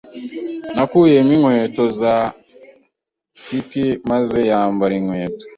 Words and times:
yakuyemo 0.77 1.31
inkweto 1.35 1.83
za 1.99 2.15
ski 3.45 3.85
maze 4.09 4.39
yambara 4.49 4.93
inkweto. 4.99 5.45